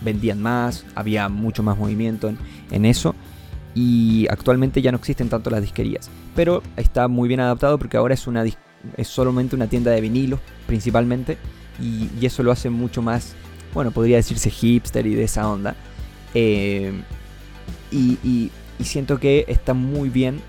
[0.02, 2.32] vendían más, había mucho más movimiento
[2.70, 3.14] en, eso.
[3.74, 6.10] Y actualmente ya no existen tanto las disquerías.
[6.34, 10.40] Pero está muy bien adaptado porque ahora es, una, es solamente una tienda de vinilos
[10.66, 11.38] principalmente.
[11.80, 13.34] Y, eso lo hace mucho más,
[13.72, 15.74] bueno, podría decirse hipster y de esa onda.
[16.34, 16.92] Eh,
[17.90, 18.50] y, y
[18.84, 20.40] siento que está muy bien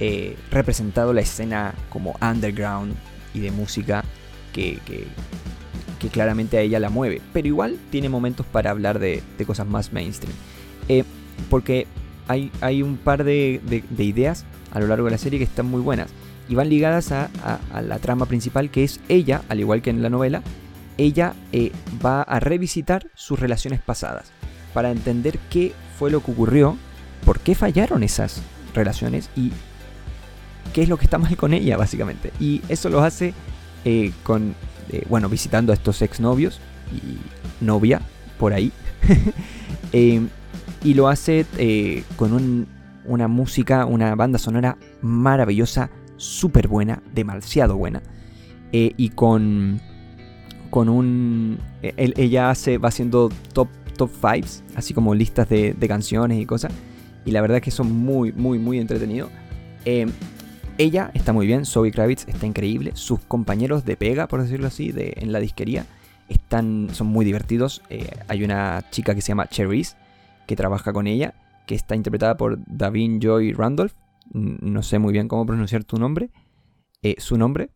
[0.00, 2.94] eh, representado la escena como underground
[3.34, 4.04] y de música
[4.52, 4.78] que,
[6.00, 7.20] que claramente a ella la mueve.
[7.32, 10.34] Pero igual tiene momentos para hablar de, cosas más mainstream.
[10.88, 11.04] Eh,
[11.48, 11.86] porque
[12.26, 13.60] hay, hay, un par de,
[13.98, 16.10] ideas a lo largo de la serie que están muy buenas.
[16.48, 17.30] Y van ligadas a,
[17.80, 20.42] la trama principal que es ella, al igual que en la novela,
[20.96, 21.70] ella eh,
[22.04, 24.32] va a revisitar sus relaciones pasadas
[24.74, 26.76] para entender qué fue lo que ocurrió,
[27.24, 28.42] por qué fallaron esas
[28.74, 29.52] relaciones y
[30.72, 32.32] qué es lo que está mal con ella, básicamente.
[32.40, 33.34] Y eso lo hace
[33.84, 34.54] eh, con,
[34.90, 36.60] eh, bueno, visitando a estos exnovios
[36.92, 38.00] y novia
[38.38, 38.72] por ahí.
[39.92, 40.24] Eh,
[40.84, 41.44] y lo hace
[42.14, 42.68] con
[43.04, 48.00] una música, una banda sonora maravillosa, súper buena, demasiado buena.
[48.70, 49.80] y con,
[50.70, 51.58] con un...
[51.82, 56.72] ella hace, va haciendo top, top fives, así como listas de canciones y cosas.
[57.24, 59.30] Y la verdad es que son muy, muy, muy entretenidos.
[60.80, 64.92] Ella está muy bien, Zoe Kravitz está increíble, sus compañeros de pega, por decirlo así,
[64.92, 65.84] de, en la disquería,
[66.30, 67.82] están, son muy divertidos.
[67.90, 69.96] Eh, hay una chica que se llama Cherise,
[70.46, 71.34] que trabaja con ella,
[71.66, 73.92] que está interpretada por Davin Joy Randolph,
[74.32, 76.30] no sé muy bien cómo pronunciar tu nombre,
[77.02, 77.74] eh, su nombre,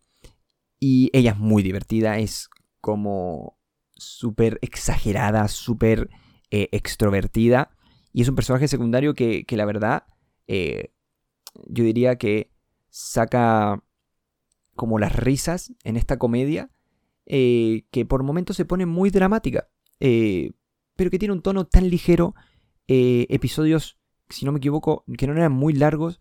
[0.80, 2.48] y ella es muy divertida, es
[2.80, 3.58] como
[3.96, 6.08] súper exagerada, súper
[6.50, 7.73] eh, extrovertida,
[8.14, 10.04] y es un personaje secundario que, que la verdad,
[10.46, 12.50] yo diría que
[12.88, 13.82] saca
[14.74, 16.70] como las risas en esta comedia,
[17.26, 19.68] eh, que por momentos se pone muy dramática,
[20.00, 20.52] eh,
[20.96, 22.34] pero que tiene un tono tan ligero,
[22.86, 23.98] eh, episodios,
[24.28, 26.20] si no me equivoco, que no eran muy largos,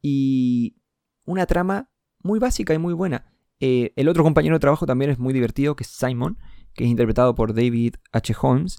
[0.00, 0.76] y
[1.24, 1.90] una trama
[2.22, 3.32] muy básica y muy buena.
[3.58, 6.38] el otro compañero de trabajo también es muy divertido, que es Simon,
[6.74, 8.34] que es interpretado por David H.
[8.40, 8.78] Holmes,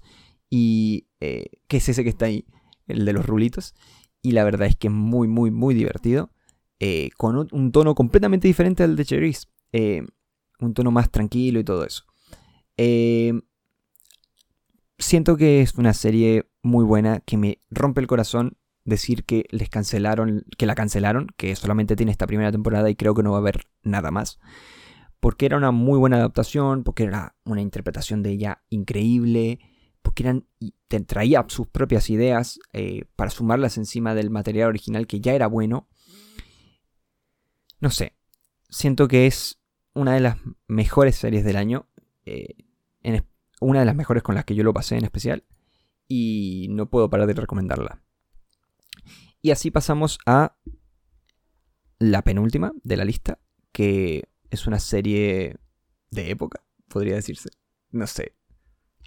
[0.50, 2.46] y que es ese que está ahí,
[2.88, 3.76] el de los rulitos,
[4.22, 6.32] y la verdad es que es muy, muy, muy divertido.
[6.80, 9.48] Eh, con un, tono completamente diferente al de Cherise.
[9.72, 10.04] Eh,
[10.60, 12.04] un tono más tranquilo y todo eso.
[12.78, 13.34] Eh,
[14.98, 19.70] siento que es una serie muy buena, que me rompe el corazón decir que les
[19.70, 23.38] cancelaron, que la cancelaron, que solamente tiene esta primera temporada y creo que no va
[23.38, 24.40] a haber nada más.
[25.20, 29.60] Porque era una muy buena adaptación, porque era una interpretación de ella increíble,
[30.08, 30.48] porque eran,
[31.06, 32.60] traía sus propias ideas
[33.17, 35.89] para sumarlas encima del material original que ya era bueno.
[37.82, 38.15] No sé,
[38.70, 39.60] siento que es
[39.93, 41.89] una de las mejores series del año.
[42.24, 42.56] Eh,
[43.60, 45.43] una de las mejores con las que yo lo pasé en especial.
[46.08, 48.02] Y no puedo parar de recomendarla.
[49.41, 50.56] Y así pasamos a
[52.00, 53.39] la penúltima de la lista,
[53.74, 55.58] que es una serie
[56.12, 57.50] de época, podría decirse.
[57.91, 58.38] No sé.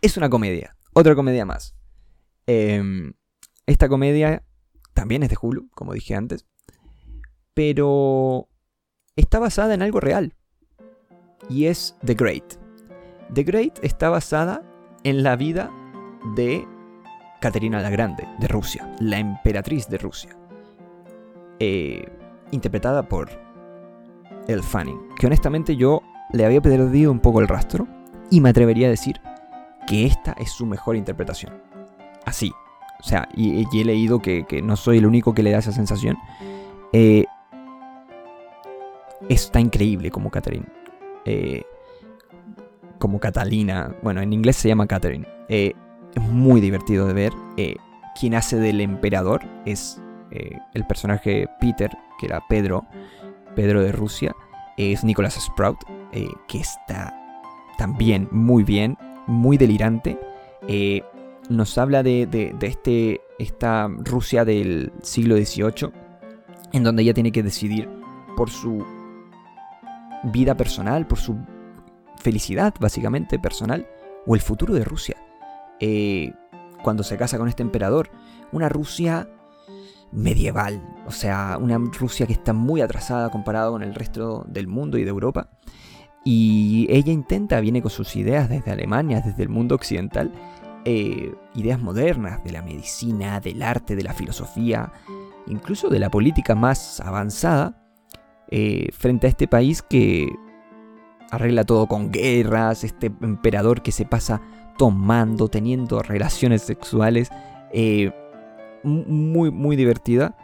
[0.02, 1.74] Es una comedia, otra comedia más.
[2.46, 3.12] Em,
[3.66, 4.44] esta comedia
[4.94, 6.46] también es de Hulu, como dije antes.
[7.54, 8.48] Pero
[9.16, 10.34] está basada en algo real.
[11.48, 12.54] Y es The Great.
[13.32, 14.62] The Great está basada
[15.04, 15.70] en la vida
[16.36, 16.66] de
[17.40, 20.36] Caterina la Grande, de Rusia, la emperatriz de Rusia.
[21.58, 22.04] Eh,
[22.50, 23.30] interpretada por
[24.48, 27.86] El Fanning, que honestamente yo le había perdido un poco el rastro
[28.30, 29.20] y me atrevería a decir
[29.90, 31.52] que esta es su mejor interpretación.
[32.24, 32.52] Así.
[33.00, 36.16] O sea, y, he leído que, no soy el único que le da esa sensación.
[36.92, 37.24] Eh,
[39.28, 40.66] está increíble como Catherine.
[41.24, 41.64] Eh,
[43.00, 43.92] como Catalina.
[44.00, 45.26] Bueno, en inglés se llama Catherine.
[45.48, 45.72] Eh,
[46.14, 47.32] es muy divertido de ver.
[48.14, 50.00] Quien hace del emperador es
[50.30, 52.86] el personaje Peter, que era Pedro,
[53.56, 54.36] Pedro de Rusia.
[54.76, 55.78] Es Nicholas Sprout,
[56.46, 57.16] que está
[57.76, 58.96] también muy bien,
[59.30, 60.18] muy delirante.
[61.48, 65.90] nos habla de, de, de este, esta Rusia del siglo XVIII,
[66.72, 67.88] en donde ella tiene que decidir
[68.36, 68.84] por su
[70.24, 71.36] vida personal, por su
[72.16, 73.86] felicidad básicamente personal,
[74.26, 75.16] o el futuro de Rusia.
[75.80, 76.32] Eh,
[76.82, 78.10] cuando se casa con este emperador,
[78.52, 79.28] una Rusia
[80.12, 84.98] medieval, o sea, una Rusia que está muy atrasada comparado con el resto del mundo
[84.98, 85.48] y de Europa.
[86.24, 90.32] Y ella intenta, viene con sus ideas desde Alemania, desde el mundo occidental,
[90.84, 94.92] eh, ideas modernas de la medicina, del arte, de la filosofía,
[95.46, 97.82] incluso de la política más avanzada,
[98.50, 100.28] eh, frente a este país que
[101.30, 104.40] arregla todo con guerras, este emperador que se pasa
[104.76, 107.30] tomando, teniendo relaciones sexuales,
[107.72, 108.10] eh,
[108.82, 110.36] muy, muy divertida.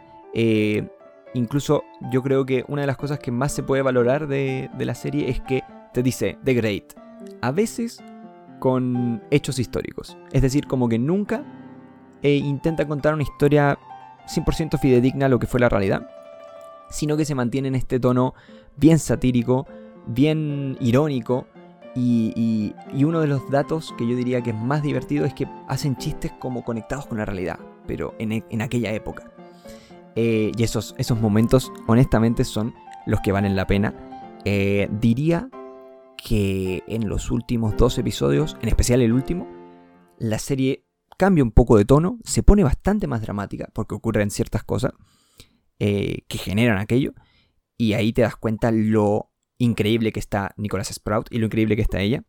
[1.33, 4.95] Incluso yo creo que una de las cosas que más se puede valorar de, la
[4.95, 5.63] serie es que
[5.93, 6.93] te dice The Great,
[7.41, 8.01] a veces
[8.59, 10.17] con hechos históricos.
[10.31, 11.43] Es decir, como que nunca
[12.21, 13.77] intenta contar una historia
[14.27, 16.09] 100% fidedigna a lo que fue la realidad,
[16.89, 18.33] sino que se mantiene en este tono
[18.75, 19.67] bien satírico,
[20.07, 21.47] bien irónico
[21.95, 25.95] Y, uno de los datos que yo diría que es más divertido es que hacen
[25.97, 29.36] chistes como conectados con la realidad, pero en aquella época.
[30.19, 32.73] Eh, y esos, esos momentos, honestamente, son
[33.05, 33.93] los que valen la pena.
[34.45, 35.47] Eh, diría
[36.17, 39.47] que en los últimos dos episodios, en especial el último,
[40.17, 40.85] la serie
[41.19, 44.93] cambia un poco de tono, se pone bastante más dramática, porque ocurren ciertas cosas
[45.77, 47.13] eh, que generan aquello,
[47.77, 51.83] y ahí te das cuenta lo increíble que está Nicholas Sprout y lo increíble que
[51.83, 52.23] está ella.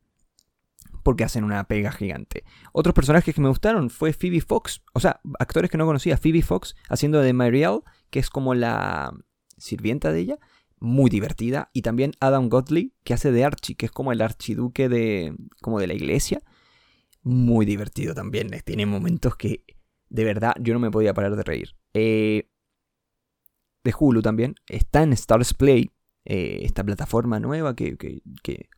[1.02, 2.44] Porque hacen una pega gigante.
[2.72, 4.82] Otros personajes que me gustaron fue Phoebe Fox.
[4.94, 6.16] O sea, actores que no conocía.
[6.16, 7.80] Phoebe Fox haciendo de Marielle,
[8.10, 9.12] que es como la
[9.56, 10.38] sirvienta de ella.
[10.80, 11.70] Muy divertida.
[11.72, 15.80] Y también Adam Godley, que hace de Archie, que es como el archiduque de, como
[15.80, 16.42] de la iglesia.
[17.22, 18.48] Muy divertido también.
[18.64, 19.64] Tiene momentos que
[20.08, 21.76] de verdad yo no me podía parar de reír.
[21.94, 22.48] Eh,
[23.84, 24.54] de Hulu también.
[24.68, 25.90] Está en Stars Play.
[26.30, 28.20] Eh, esta plataforma nueva que,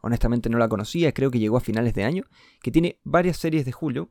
[0.02, 2.22] honestamente no la conocía, creo que llegó a finales de año,
[2.62, 4.08] que tiene varias series de Hulu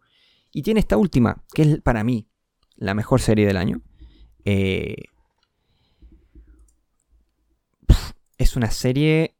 [0.51, 2.27] y tiene esta última, que es para mí
[2.75, 3.81] la mejor serie del año.
[4.43, 5.05] Eh,
[8.37, 9.37] es una serie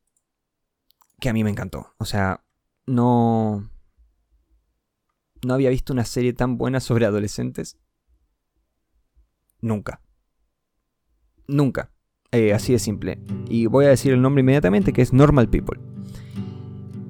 [1.20, 1.93] que a mí me encantó.
[1.97, 2.45] O sea,
[2.86, 3.70] no...
[5.45, 7.78] No había visto una serie tan buena sobre adolescentes.
[9.60, 10.02] Nunca.
[11.47, 11.91] Nunca.
[12.32, 13.19] Eh, así de simple.
[13.49, 15.80] Y voy a decir el nombre inmediatamente, que es Normal People.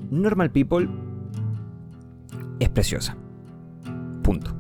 [0.09, 0.89] Normal People
[2.59, 3.17] es preciosa.
[4.24, 4.55] Punto.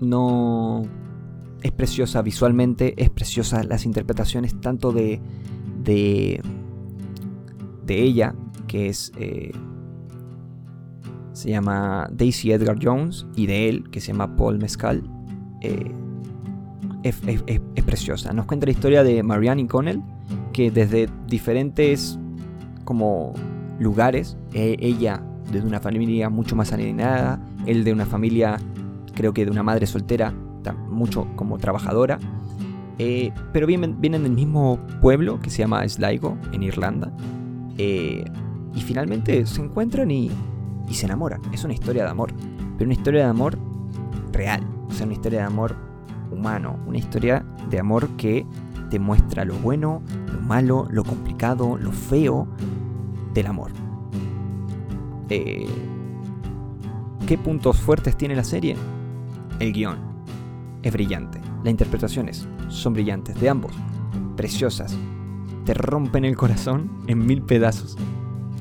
[0.00, 0.82] No...
[1.62, 5.20] Es preciosa visualmente, es preciosa las interpretaciones tanto de...
[5.82, 6.40] de...
[7.84, 8.34] de ella,
[8.66, 9.12] que es...
[9.18, 9.52] Eh,
[11.32, 15.04] se llama Daisy Edgar Jones, y de él, que se llama Paul Mescal.
[15.60, 15.92] Eh,
[17.08, 18.32] es, preciosa.
[18.32, 20.02] Nos cuenta la historia de Marianne Connell,
[20.52, 22.18] que desde diferentes
[22.84, 23.34] como
[23.78, 28.58] lugares, e, ella desde una familia mucho más alienada, él de una familia,
[29.14, 30.34] creo que de una madre soltera,
[30.90, 32.18] mucho como trabajadora,
[32.98, 37.10] eh, pero vienen, vienen, del mismo pueblo que se llama Sligo, en Irlanda,
[37.78, 38.24] eh,
[38.74, 40.30] y finalmente se encuentran y,
[40.88, 41.40] y se enamoran.
[41.52, 42.34] Es una historia de amor,
[42.76, 43.58] pero una historia de amor
[44.32, 45.87] real, o sea, una historia de amor
[46.38, 48.46] humano, una historia de amor que
[48.90, 52.48] te muestra lo bueno, lo malo, lo complicado, lo feo
[53.34, 53.72] del amor.
[55.28, 55.66] Eh,
[57.26, 58.76] ¿Qué puntos fuertes tiene la serie?
[59.58, 59.98] El guion
[60.82, 63.72] es brillante, las interpretaciones son brillantes de ambos,
[64.36, 64.96] preciosas,
[65.66, 67.98] te rompen el corazón en mil pedazos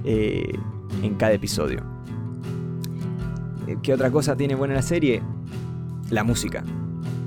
[0.04, 0.52] eh,
[1.04, 1.84] en cada episodio.
[3.84, 5.22] ¿Qué otra cosa tiene buena la serie?
[6.10, 6.64] La música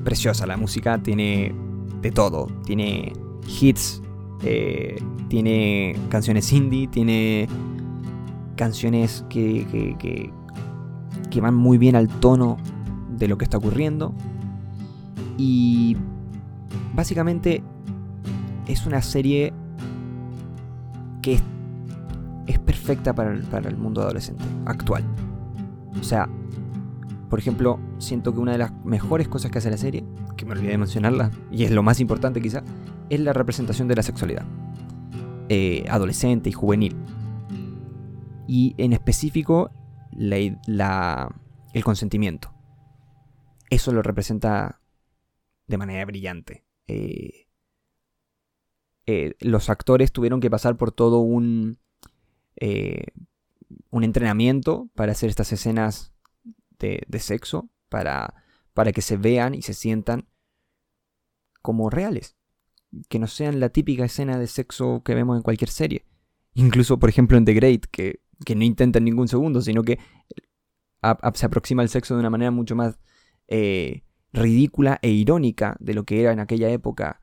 [0.05, 0.46] preciosa.
[0.46, 1.55] La música tiene
[2.01, 2.46] de todo.
[2.64, 3.12] Tiene
[3.46, 4.03] hits,
[4.42, 7.48] eh, tiene canciones indie, tiene
[8.57, 9.66] canciones que,
[9.98, 10.32] que,
[11.30, 12.59] que, van muy bien al tono
[13.16, 14.14] de lo que está ocurriendo.
[15.38, 15.96] Y
[16.94, 17.62] básicamente
[18.66, 19.53] es una serie
[21.22, 21.42] que es,
[22.59, 25.03] perfecta para el, para el mundo adolescente actual.
[25.98, 26.28] O sea,
[27.30, 30.04] por ejemplo, siento que una de las mejores cosas que hace la serie,
[30.36, 32.64] que me olvidé de mencionarla, y es lo más importante quizá,
[33.08, 34.44] es la representación de la sexualidad.
[35.48, 36.96] Eh, adolescente y juvenil.
[38.48, 39.70] Y en específico,
[40.12, 40.58] el
[41.84, 42.52] consentimiento.
[43.70, 44.80] Eso lo representa
[45.68, 46.64] de manera brillante.
[46.88, 47.46] Eh,
[49.06, 51.78] eh, los actores tuvieron que pasar por todo un,
[53.90, 56.12] un entrenamiento para hacer estas escenas
[56.80, 58.34] de, sexo para,
[58.74, 60.28] para que se vean y se sientan
[61.62, 62.36] como reales.
[63.08, 66.06] Que no sean la típica escena de sexo que vemos en cualquier serie.
[66.54, 69.98] Incluso, por ejemplo, en The Great, que, que no intentan ningún segundo, sino que
[71.34, 72.98] se aproxima al sexo de una manera mucho más
[73.48, 74.02] eh,
[74.32, 77.22] ridícula e irónica de lo que era en aquella época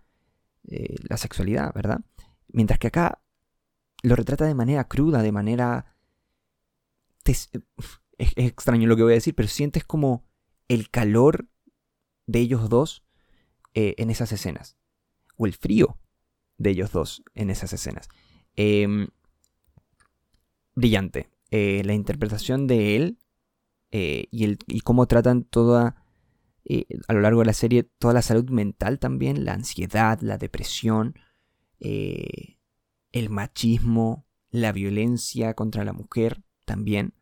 [0.68, 2.02] eh, la sexualidad, ¿verdad?
[2.48, 3.22] Mientras que acá
[4.04, 5.96] lo retrata de manera cruda, de manera
[8.18, 10.26] es, extraño lo que voy a decir, pero sientes como
[10.68, 11.48] el calor
[12.26, 13.04] de ellos dos
[13.74, 14.78] eh, en esas escenas.
[15.36, 16.00] O el frío
[16.58, 18.10] de ellos dos en esas escenas.
[18.56, 19.08] Em,
[20.76, 21.30] brillante.
[21.52, 23.20] Eh, la interpretación de él
[23.92, 26.04] eh, y, el, y cómo tratan toda,
[27.08, 31.16] a lo largo de la serie, toda la salud mental también, la ansiedad, la depresión,
[31.80, 37.14] el machismo, la violencia contra la mujer también.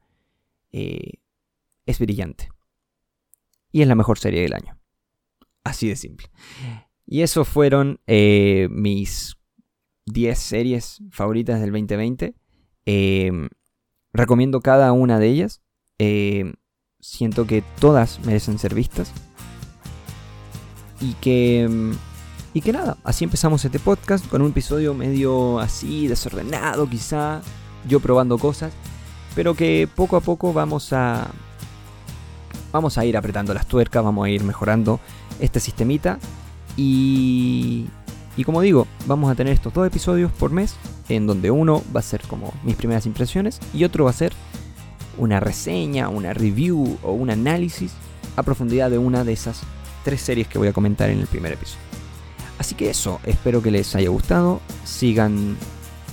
[0.78, 1.22] Eh,
[1.86, 2.50] es brillante.
[3.72, 4.78] Y es la mejor serie del año.
[5.64, 6.28] Así de simple.
[7.06, 9.38] Y eso fueron eh, mis
[10.08, 12.36] 10 series favoritas del 2020.
[12.86, 13.48] Em,
[14.12, 15.62] recomiendo cada una de ellas.
[15.98, 16.54] Eh,
[17.00, 19.14] siento que todas merecen ser vistas.
[21.00, 21.94] Y que...
[22.54, 27.42] Y que nada, así empezamos este podcast con un episodio medio así, desordenado quizá,
[27.86, 28.72] yo probando cosas,
[29.36, 31.28] pero que poco a poco vamos a...
[32.72, 35.00] Vamos a ir apretando las tuercas, vamos a ir mejorando
[35.40, 36.18] este sistemita
[36.76, 37.88] y...
[38.38, 40.76] Y como digo, vamos a tener estos dos episodios por mes,
[41.08, 44.34] en donde uno va a ser como mis primeras impresiones y otro va a ser
[45.18, 47.94] una reseña, una review o un análisis
[48.36, 49.62] a profundidad de una de esas
[50.04, 51.80] tres series que voy a comentar en el primer episodio.
[52.58, 54.62] Así que eso, espero que les haya gustado.
[54.84, 55.56] Sigan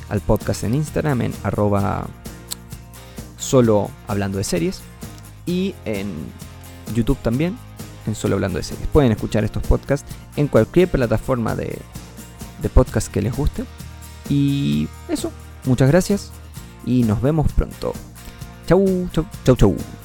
[0.08, 2.06] al podcast en Instagram en arroba
[3.43, 4.80] solo hablando de series
[5.45, 6.11] y en
[6.95, 7.59] YouTube también
[8.07, 8.86] en solo hablando de series.
[8.88, 11.78] Pueden escuchar estos podcasts en cualquier plataforma de,
[12.62, 13.64] de podcast que les guste.
[14.28, 15.32] Y eso,
[15.64, 16.30] muchas gracias
[16.86, 17.93] y nos vemos pronto.
[18.66, 20.01] Chau, chau, chau, chau.